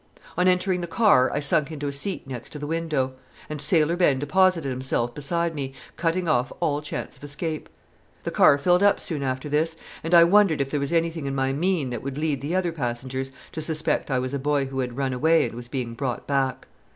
On 0.35 0.47
entering 0.47 0.81
the 0.81 0.87
car 0.87 1.31
I 1.31 1.39
sunk 1.39 1.71
into 1.71 1.85
a 1.85 1.91
seat 1.91 2.25
next 2.25 2.59
the 2.59 2.65
window, 2.65 3.13
and 3.47 3.61
Sailor 3.61 3.95
Ben 3.95 4.17
deposited 4.17 4.67
himself 4.69 5.13
beside 5.13 5.53
me, 5.53 5.73
cutting 5.95 6.27
off 6.27 6.51
all 6.59 6.81
chance 6.81 7.17
of 7.17 7.23
escape. 7.23 7.69
The 8.23 8.31
car 8.31 8.57
filled 8.57 8.81
up 8.81 8.99
soon 8.99 9.21
after 9.21 9.47
this, 9.47 9.77
and 10.03 10.15
I 10.15 10.23
wondered 10.23 10.59
if 10.59 10.71
there 10.71 10.79
was 10.79 10.91
anything 10.91 11.27
in 11.27 11.35
my 11.35 11.53
mien 11.53 11.91
that 11.91 12.01
would 12.01 12.17
lead 12.17 12.41
the 12.41 12.55
other 12.55 12.71
passengers 12.71 13.31
to 13.51 13.61
suspect 13.61 14.09
I 14.09 14.17
was 14.17 14.33
a 14.33 14.39
boy 14.39 14.65
who 14.65 14.79
had 14.79 14.97
run 14.97 15.13
away 15.13 15.45
and 15.45 15.53
was 15.53 15.67
being 15.67 15.93
brought 15.93 16.25
back. 16.25 16.67